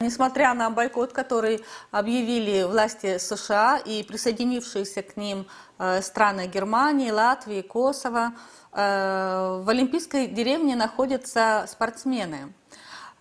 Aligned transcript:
Несмотря 0.00 0.54
на 0.54 0.70
бойкот, 0.70 1.12
который 1.12 1.64
объявили 1.90 2.62
власти 2.62 3.18
США 3.18 3.78
и 3.78 4.04
присоединившиеся 4.04 5.02
к 5.02 5.16
ним 5.16 5.48
э, 5.80 6.02
страны 6.02 6.46
Германии, 6.46 7.10
Латвии, 7.10 7.62
Косово, 7.62 8.32
э, 8.72 9.60
в 9.60 9.68
Олимпийской 9.68 10.28
деревне 10.28 10.76
находятся 10.76 11.64
спортсмены. 11.66 12.54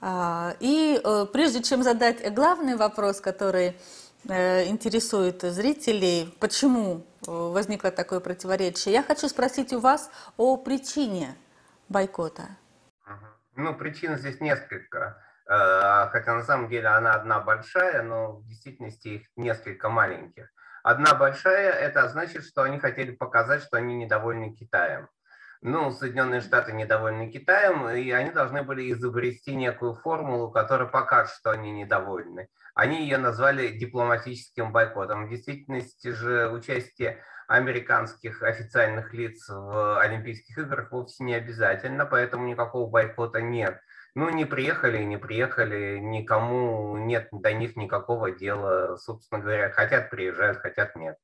Э, 0.02 0.54
и 0.60 1.02
прежде 1.34 1.64
чем 1.64 1.82
задать 1.82 2.32
главный 2.32 2.76
вопрос, 2.76 3.22
который 3.22 3.76
интересует 4.24 5.42
зрителей, 5.42 6.32
почему 6.40 7.08
возникло 7.26 7.90
такое 7.90 8.20
противоречие, 8.20 8.94
я 8.94 9.02
хочу 9.02 9.30
спросить 9.30 9.74
у 9.74 9.80
вас 9.80 10.12
о 10.36 10.58
причине 10.58 11.34
бойкота. 11.90 12.50
Ну, 13.56 13.74
причин 13.74 14.16
здесь 14.18 14.40
несколько. 14.42 15.27
Э, 15.50 16.10
хотя 16.12 16.36
на 16.36 16.44
самом 16.44 16.68
деле 16.70 16.88
она 16.88 17.14
одна 17.14 17.40
большая, 17.40 18.04
но 18.04 18.34
в 18.34 18.48
действительности 18.48 19.08
их 19.08 19.28
несколько 19.36 19.90
маленьких. 19.90 20.50
Одна 20.84 21.16
большая, 21.16 21.72
это 21.72 22.08
значит, 22.10 22.46
что 22.46 22.64
они 22.64 22.80
хотели 22.80 23.12
показать, 23.12 23.64
что 23.64 23.78
они 23.78 23.96
недовольны 23.96 24.54
Китаем. 24.54 25.10
Ну, 25.62 25.92
Соединенные 25.92 26.42
Штаты 26.42 26.72
недовольны 26.72 27.32
Китаем, 27.32 27.90
и 27.90 28.12
они 28.12 28.32
должны 28.32 28.62
были 28.62 28.92
изобрести 28.92 29.56
некую 29.56 29.96
формулу, 29.96 30.52
которая 30.52 30.88
покажет, 30.88 31.34
что 31.34 31.52
они 31.52 31.72
недовольны. 31.72 32.48
Они 32.76 33.02
ее 33.02 33.18
назвали 33.18 33.70
дипломатическим 33.70 34.72
бойкотом. 34.72 35.26
В 35.26 35.30
действительности 35.30 36.10
же 36.10 36.50
участие 36.50 37.24
американских 37.48 38.44
официальных 38.44 39.14
лиц 39.14 39.50
в 39.50 40.00
Олимпийских 40.00 40.58
играх 40.60 40.92
вовсе 40.92 41.24
не 41.24 41.34
обязательно, 41.34 42.06
поэтому 42.06 42.48
никакого 42.48 42.90
бойкота 42.90 43.42
нет. 43.42 43.82
Ну, 44.18 44.32
не 44.32 44.46
приехали, 44.46 45.04
не 45.04 45.18
приехали, 45.18 46.00
никому 46.00 46.98
нет 46.98 47.28
до 47.32 47.54
них 47.54 47.76
никакого 47.76 48.32
дела, 48.32 48.98
собственно 48.98 49.40
говоря, 49.40 49.70
хотят 49.70 50.10
приезжают, 50.10 50.58
хотят 50.58 50.96
нет. 50.96 51.18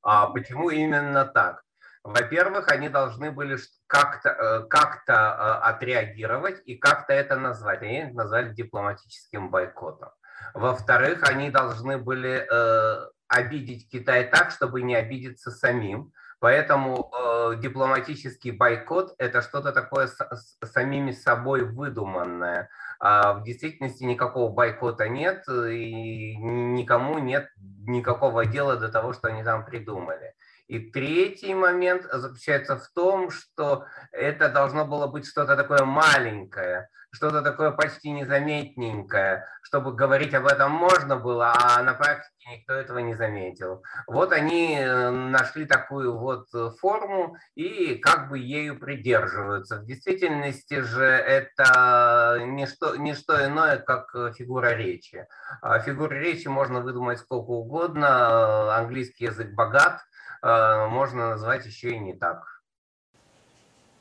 А 0.00 0.28
почему 0.28 0.70
именно 0.70 1.24
так? 1.24 1.64
Во-первых, 2.04 2.70
они 2.70 2.88
должны 2.88 3.32
были 3.32 3.58
как-то 3.88 4.28
э, 4.28 4.68
как 4.68 5.02
э, 5.08 5.12
отреагировать 5.12 6.62
и 6.64 6.76
как-то 6.76 7.12
это 7.12 7.34
назвать. 7.34 7.82
Они 7.82 8.02
это 8.02 8.14
назвали 8.14 8.54
дипломатическим 8.54 9.50
бойкотом. 9.50 10.10
Во-вторых, 10.54 11.28
они 11.28 11.50
должны 11.50 11.98
были 11.98 12.46
э, 12.48 13.08
обидеть 13.26 13.90
Китай 13.90 14.30
так, 14.30 14.52
чтобы 14.52 14.82
не 14.82 14.94
обидеться 14.94 15.50
самим. 15.50 16.12
Поэтому 16.40 17.10
э, 17.12 17.56
дипломатический 17.56 18.52
бойкот– 18.52 19.14
это 19.18 19.42
что-то 19.42 19.72
такое 19.72 20.06
с, 20.06 20.16
с 20.16 20.70
самими 20.70 21.10
собой 21.10 21.64
выдуманное. 21.64 22.70
А 23.00 23.34
в 23.34 23.42
действительности 23.42 24.04
никакого 24.04 24.52
бойкота 24.52 25.08
нет, 25.08 25.44
и 25.48 26.36
никому 26.36 27.18
нет 27.18 27.48
никакого 27.58 28.46
дела 28.46 28.76
до 28.76 28.88
того, 28.88 29.12
что 29.12 29.28
они 29.28 29.42
там 29.42 29.64
придумали. 29.64 30.27
И 30.68 30.78
третий 30.90 31.54
момент 31.54 32.06
заключается 32.12 32.76
в 32.76 32.88
том, 32.94 33.30
что 33.30 33.86
это 34.12 34.50
должно 34.50 34.84
было 34.84 35.06
быть 35.06 35.26
что-то 35.26 35.56
такое 35.56 35.82
маленькое, 35.84 36.90
что-то 37.10 37.40
такое 37.40 37.70
почти 37.70 38.10
незаметненькое, 38.10 39.46
чтобы 39.62 39.94
говорить 39.94 40.34
об 40.34 40.46
этом 40.46 40.70
можно 40.70 41.16
было, 41.16 41.54
а 41.58 41.82
на 41.82 41.94
практике 41.94 42.50
никто 42.50 42.74
этого 42.74 42.98
не 42.98 43.14
заметил. 43.14 43.82
Вот 44.06 44.30
они 44.32 44.76
э, 44.78 45.10
нашли 45.10 45.64
такую 45.64 46.18
вот 46.18 46.48
форму 46.78 47.38
и 47.54 47.94
как 47.94 48.28
бы 48.28 48.38
ею 48.38 48.78
придерживаются. 48.78 49.78
В 49.78 49.86
действительности 49.86 50.82
же 50.82 51.06
это 51.06 52.42
не 52.44 52.66
что, 52.66 52.96
не 52.96 53.14
что 53.14 53.42
иное, 53.42 53.78
как 53.78 54.14
фигура 54.36 54.74
речи. 54.74 55.26
А 55.62 55.78
фигуру 55.78 56.14
речи 56.14 56.46
можно 56.48 56.82
выдумать 56.82 57.20
сколько 57.20 57.52
угодно, 57.52 58.76
английский 58.76 59.24
язык 59.24 59.54
богат, 59.54 60.00
Э, 60.00 60.17
можно 60.42 61.30
назвать 61.30 61.66
еще 61.66 61.90
и 61.90 61.98
не 61.98 62.14
так. 62.14 62.62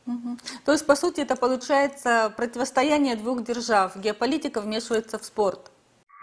Угу. 0.05 0.37
То 0.65 0.71
есть, 0.71 0.85
по 0.85 0.95
сути, 0.95 1.21
это 1.21 1.35
получается 1.35 2.33
противостояние 2.35 3.15
двух 3.15 3.43
держав. 3.43 3.97
Геополитика 3.97 4.61
вмешивается 4.61 5.19
в 5.19 5.25
спорт. 5.25 5.71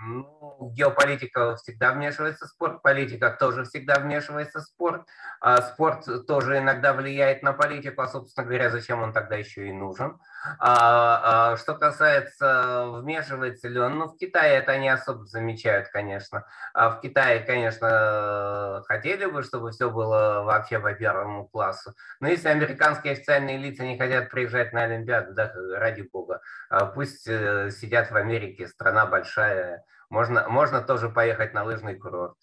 Ну, 0.02 0.70
геополитика 0.72 1.56
всегда 1.56 1.92
вмешивается 1.92 2.46
в 2.46 2.48
спорт, 2.48 2.82
политика 2.82 3.30
тоже 3.30 3.64
всегда 3.64 4.00
вмешивается 4.00 4.58
в 4.58 4.62
спорт. 4.62 5.06
А 5.40 5.62
спорт 5.62 6.06
тоже 6.26 6.58
иногда 6.58 6.92
влияет 6.92 7.42
на 7.42 7.52
политику, 7.52 8.02
а, 8.02 8.08
собственно 8.08 8.46
говоря, 8.46 8.70
зачем 8.70 9.02
он 9.02 9.12
тогда 9.12 9.36
еще 9.36 9.68
и 9.68 9.72
нужен. 9.72 10.18
А, 10.58 11.52
а, 11.52 11.56
что 11.56 11.74
касается, 11.74 12.86
вмешивается 12.88 13.68
ли 13.68 13.78
он, 13.78 13.98
ну, 13.98 14.08
в 14.08 14.16
Китае 14.16 14.58
это 14.58 14.76
не 14.78 14.88
особо 14.88 15.24
замечают, 15.26 15.88
конечно. 15.88 16.44
А 16.74 16.90
в 16.90 17.00
Китае, 17.00 17.40
конечно, 17.40 18.82
хотели 18.86 19.26
бы, 19.26 19.42
чтобы 19.42 19.70
все 19.70 19.90
было 19.90 20.42
вообще 20.42 20.78
по 20.80 20.92
первому 20.92 21.46
классу. 21.48 21.94
Но 22.20 22.28
если 22.28 22.48
американские 22.48 23.14
официальные 23.14 23.58
лица 23.58 23.84
не 23.84 23.98
хотят 23.98 24.30
приезжать 24.30 24.72
на 24.72 24.82
Олимпиаду, 24.82 25.34
да, 25.34 25.52
ради 25.76 26.02
бога, 26.02 26.40
а 26.68 26.86
пусть 26.86 27.26
э, 27.26 27.70
сидят 27.70 28.10
в 28.10 28.16
Америке, 28.16 28.66
страна 28.66 29.06
большая, 29.06 29.84
можно, 30.14 30.48
можно 30.48 30.80
тоже 30.80 31.10
поехать 31.10 31.54
на 31.54 31.64
лыжный 31.64 31.96
курорт. 31.96 32.38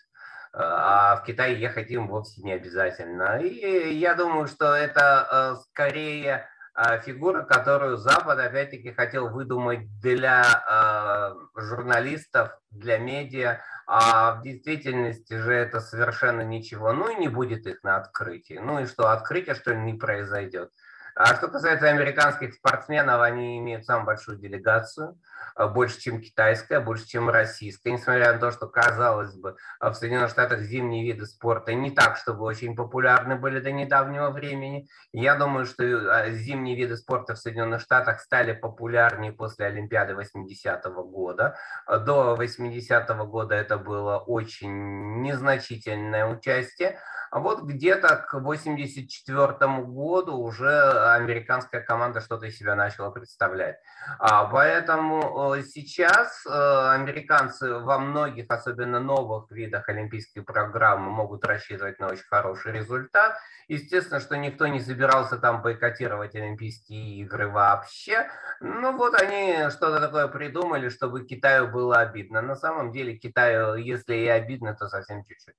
А 0.54 1.16
в 1.16 1.24
Китай 1.24 1.56
ехать 1.56 1.90
им 1.92 2.10
вовсе 2.10 2.42
не 2.42 2.52
обязательно. 2.52 3.40
И 3.40 3.96
я 3.96 4.14
думаю, 4.16 4.48
что 4.48 4.76
это 4.76 5.06
э, 5.32 5.62
скорее 5.70 6.50
а, 6.74 6.98
фигура, 6.98 7.44
которую 7.44 7.96
Запад 7.96 8.38
опять-таки 8.40 8.92
хотел 8.92 9.30
выдумать 9.30 9.88
для 10.02 10.44
э, 10.44 11.62
журналистов, 11.62 12.52
для 12.70 12.98
медиа, 12.98 13.62
а 13.88 14.34
в 14.36 14.42
действительности 14.42 15.34
же 15.38 15.54
это 15.54 15.80
совершенно 15.80 16.42
ничего. 16.42 16.92
Ну 16.92 17.10
и 17.10 17.16
не 17.16 17.30
будет 17.30 17.66
их 17.66 17.82
на 17.84 17.96
открытии. 17.96 18.60
Ну 18.62 18.82
и 18.82 18.86
что, 18.86 19.10
открытие 19.10 19.56
что 19.56 19.72
ли 19.72 19.80
не 19.80 19.94
произойдет. 19.94 20.72
А 21.16 21.36
что 21.36 21.48
касается 21.48 21.90
американских 21.90 22.54
спортсменов, 22.54 23.22
они 23.22 23.58
имеют 23.60 23.86
самую 23.86 24.06
большую 24.06 24.38
делегацию– 24.38 25.18
а, 25.56 25.68
больше, 25.68 26.00
чем 26.00 26.22
китайская, 26.22 26.80
больше, 26.80 27.08
чем 27.08 27.30
российская, 27.30 27.92
несмотря 27.92 28.34
на 28.34 28.40
то, 28.40 28.52
что, 28.52 28.68
казалось 28.68 29.36
бы, 29.36 29.56
а, 29.80 29.92
в 29.92 29.96
Соединенных 29.96 30.32
Штатах 30.32 30.62
зимние 30.62 31.06
виды 31.06 31.26
спорта 31.26 31.74
не 31.74 31.92
так, 31.92 32.18
чтобы 32.18 32.44
очень 32.44 32.76
популярны 32.76 33.36
были 33.36 33.60
до 33.60 33.72
недавнего 33.72 34.30
времени. 34.30 34.88
Я 35.12 35.36
думаю, 35.36 35.66
что 35.66 35.84
а, 35.84 36.30
зимние 36.32 36.76
виды 36.76 36.98
спорта 36.98 37.36
в 37.36 37.40
Соединенных 37.40 37.82
Штатах 37.82 38.22
стали 38.22 38.54
популярнее 38.54 39.32
после 39.32 39.68
Олимпиады 39.68 40.14
80-го 40.14 41.04
года. 41.04 41.58
До 41.88 42.38
80-го 42.40 43.26
года 43.26 43.56
это 43.56 43.78
было 43.78 44.18
очень 44.18 45.22
незначительное 45.22 46.26
участие. 46.26 46.98
А 47.32 47.40
вот 47.40 47.62
где-то 47.64 48.18
к 48.18 48.34
1984 48.34 49.84
году 49.84 50.36
уже 50.36 51.14
американская 51.14 51.80
команда 51.80 52.20
что-то 52.20 52.48
из 52.48 52.58
себя 52.58 52.76
начала 52.76 53.10
представлять. 53.10 53.78
А, 54.20 54.44
поэтому 54.46 55.56
э, 55.56 55.64
сейчас 55.64 56.46
э, 56.46 56.50
американцы 56.50 57.74
во 57.74 58.00
многих, 58.00 58.48
особенно 58.50 59.00
новых 59.00 59.50
видах 59.50 59.88
олимпийской 59.88 60.42
программы, 60.42 61.10
могут 61.10 61.46
рассчитывать 61.46 62.00
на 62.00 62.08
очень 62.08 62.26
хороший 62.30 62.74
результат. 62.74 63.38
Естественно, 63.70 64.20
что 64.20 64.36
никто 64.36 64.68
не 64.68 64.82
собирался 64.82 65.38
там 65.38 65.62
бойкотировать 65.62 66.36
Олимпийские 66.36 67.22
игры 67.22 67.48
вообще. 67.48 68.28
Ну 68.60 68.98
вот 68.98 69.14
они 69.14 69.70
что-то 69.70 70.02
такое 70.02 70.28
придумали, 70.28 70.90
чтобы 70.90 71.24
Китаю 71.24 71.70
было 71.70 72.00
обидно. 72.00 72.42
На 72.42 72.58
самом 72.58 72.92
деле 72.92 73.16
Китаю, 73.16 73.76
если 73.76 74.16
и 74.16 74.28
обидно, 74.28 74.76
то 74.76 74.90
совсем 74.90 75.24
чуть-чуть. 75.24 75.56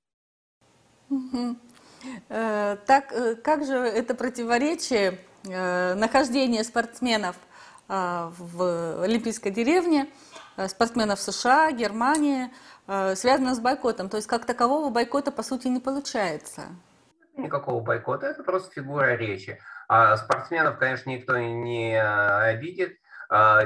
Э, 2.29 2.77
так, 2.87 3.13
э, 3.13 3.37
как 3.37 3.65
же 3.65 3.75
это 3.75 4.15
противоречие 4.15 5.19
э, 5.45 5.95
нахождения 5.95 6.65
спортсменов 6.65 7.37
в 7.89 9.03
Олимпийской 9.03 9.51
деревне, 9.51 10.07
спортсменов 10.67 11.21
США, 11.21 11.73
Германии, 11.73 12.51
связано 12.87 13.55
с 13.55 13.61
бойкотом? 13.61 14.09
То 14.09 14.17
есть 14.17 14.27
как 14.29 14.47
такового 14.47 14.89
бойкота 14.89 15.31
по 15.31 15.43
сути 15.43 15.69
не 15.69 15.79
получается? 15.79 16.69
Никакого 17.37 17.83
бойкота, 17.83 18.29
это 18.29 18.45
просто 18.45 18.73
фигура 18.73 19.15
речи. 19.17 19.59
А 19.89 20.17
спортсменов, 20.17 20.79
конечно, 20.79 21.11
никто 21.11 21.37
не 21.37 22.01
обидит, 22.01 22.99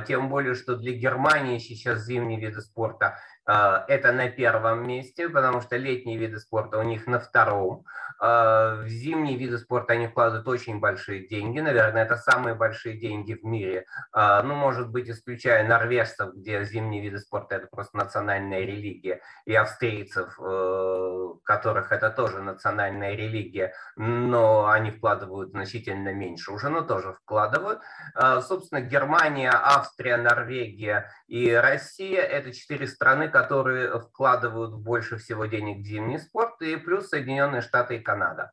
тем 0.06 0.28
более, 0.28 0.54
что 0.54 0.76
для 0.76 0.92
Германии 0.92 1.58
сейчас 1.58 2.04
зимние 2.04 2.38
виды 2.38 2.60
спорта 2.60 3.18
это 3.44 4.12
на 4.12 4.28
первом 4.28 4.86
месте, 4.86 5.28
потому 5.28 5.60
что 5.60 5.76
летние 5.76 6.18
виды 6.18 6.38
спорта 6.38 6.78
у 6.78 6.82
них 6.82 7.06
на 7.06 7.18
втором. 7.18 7.84
В 8.18 8.86
зимние 8.86 9.36
виды 9.36 9.58
спорта 9.58 9.92
они 9.92 10.06
вкладывают 10.06 10.48
очень 10.48 10.80
большие 10.80 11.26
деньги. 11.26 11.60
Наверное, 11.60 12.04
это 12.04 12.16
самые 12.16 12.54
большие 12.54 12.96
деньги 12.96 13.34
в 13.34 13.44
мире. 13.44 13.86
Ну, 14.14 14.54
может 14.54 14.90
быть, 14.90 15.08
исключая 15.10 15.66
норвежцев, 15.66 16.34
где 16.34 16.64
зимние 16.64 17.02
виды 17.02 17.18
спорта– 17.18 17.56
это 17.56 17.66
просто 17.66 17.96
национальная 17.96 18.60
религия, 18.60 19.20
и 19.44 19.54
австрийцев, 19.54 20.38
которых 21.44 21.92
это 21.92 22.10
тоже 22.10 22.42
национальная 22.42 23.14
религия, 23.14 23.74
но 23.96 24.68
они 24.68 24.90
вкладывают 24.90 25.50
значительно 25.50 26.12
меньше 26.12 26.52
уже, 26.52 26.68
но 26.68 26.82
тоже 26.82 27.12
вкладывают. 27.12 27.80
Собственно, 28.42 28.80
Германия, 28.80 29.50
Австрия, 29.52 30.16
Норвегия 30.16 31.10
и 31.26 31.52
Россия– 31.52 32.20
это 32.22 32.52
четыре 32.52 32.86
страны, 32.86 33.28
которые 33.28 34.00
вкладывают 34.00 34.74
больше 34.74 35.18
всего 35.18 35.44
денег 35.46 35.84
в 35.84 35.86
зимний 35.86 36.18
спорт, 36.18 36.60
и 36.62 36.76
плюс 36.76 37.08
Соединенные 37.08 37.60
Штаты 37.62 37.96
и 37.96 38.05
Канада. 38.06 38.52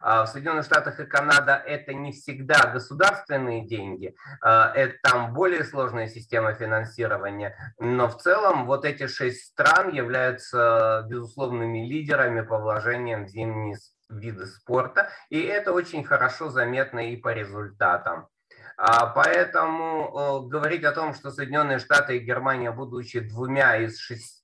В 0.00 0.26
Соединенных 0.26 0.64
Штатах 0.64 1.00
и 1.00 1.06
Канада 1.06 1.54
это 1.56 1.92
не 1.92 2.12
всегда 2.12 2.66
государственные 2.72 3.66
деньги, 3.66 4.14
это 4.40 4.94
там 5.02 5.34
более 5.34 5.64
сложная 5.64 6.06
система 6.06 6.54
финансирования, 6.54 7.56
но 7.78 8.08
в 8.08 8.16
целом 8.18 8.66
вот 8.66 8.84
эти 8.84 9.08
шесть 9.08 9.46
стран 9.46 9.90
являются 9.92 11.04
безусловными 11.08 11.86
лидерами 11.86 12.42
по 12.42 12.58
вложениям 12.58 13.24
в 13.24 13.28
зимние 13.28 13.76
виды 14.08 14.46
спорта, 14.46 15.10
и 15.30 15.40
это 15.40 15.72
очень 15.72 16.04
хорошо 16.04 16.50
заметно 16.50 17.00
и 17.10 17.16
по 17.16 17.32
результатам. 17.32 18.28
Поэтому 18.76 20.48
говорить 20.48 20.84
о 20.84 20.92
том, 20.92 21.14
что 21.14 21.30
Соединенные 21.30 21.78
Штаты 21.78 22.16
и 22.16 22.24
Германия, 22.24 22.70
будучи 22.70 23.20
двумя 23.20 23.76
из 23.76 23.98
шести 23.98 24.41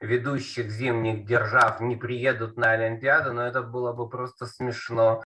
ведущих 0.00 0.70
зимних 0.70 1.24
держав, 1.24 1.80
не 1.80 1.96
приедут 1.96 2.56
на 2.56 2.72
Олимпиаду, 2.72 3.32
но 3.32 3.46
это 3.46 3.62
было 3.62 3.92
бы 3.92 4.08
просто 4.08 4.46
смешно. 4.46 5.22